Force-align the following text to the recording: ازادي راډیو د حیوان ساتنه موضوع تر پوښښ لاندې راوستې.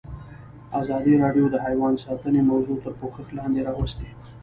ازادي 0.81 1.13
راډیو 1.23 1.45
د 1.51 1.55
حیوان 1.65 1.93
ساتنه 2.05 2.41
موضوع 2.51 2.77
تر 2.83 2.93
پوښښ 2.99 3.27
لاندې 3.37 3.61
راوستې. 3.69 4.09